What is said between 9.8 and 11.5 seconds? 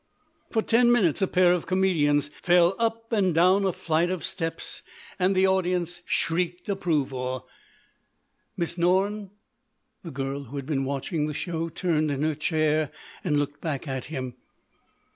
The girl who had been watching the